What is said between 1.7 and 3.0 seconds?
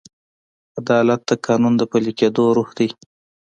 د پلي کېدو روح دی.